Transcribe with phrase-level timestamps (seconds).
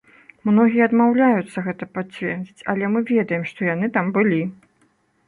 [0.49, 4.41] Многія адмаўляюцца гэта пацвердзіць, але мы ведаем, што яны там былі.